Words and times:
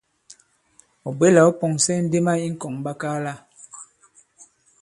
Ɔ̀ 1.07 1.11
bwě 1.17 1.27
la 1.35 1.41
ɔ̃ 1.49 1.55
pɔ̀ŋsɛ 1.59 1.91
indema 2.01 2.33
ì 2.45 2.47
ŋ̀kɔ̀ŋɓakaala. 2.53 3.33